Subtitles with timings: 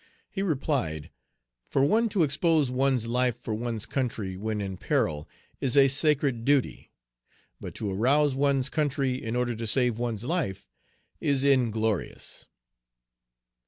[0.31, 1.11] He replied,
[1.69, 6.43] "For one to expose one's life for one's country when in peril is a sacred
[6.43, 6.91] duty;
[7.59, 10.67] but to arouse one's country in order to save one's life,
[11.19, 12.47] is inglorious."